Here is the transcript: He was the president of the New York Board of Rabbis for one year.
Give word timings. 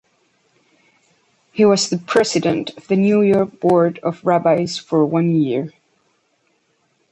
He 1.51 1.63
was 1.63 1.91
the 1.91 1.99
president 1.99 2.71
of 2.75 2.87
the 2.87 2.95
New 2.95 3.21
York 3.21 3.59
Board 3.59 3.99
of 3.99 4.25
Rabbis 4.25 4.79
for 4.79 5.05
one 5.05 5.29
year. 5.29 5.73